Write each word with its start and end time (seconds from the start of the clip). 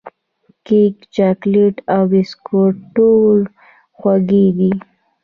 کیک، 0.65 0.95
چاکلېټ 1.15 1.75
او 1.93 2.01
بسکوټ 2.11 2.73
ټول 2.95 3.39
خوږې 3.97 4.45
دي. 4.57 4.71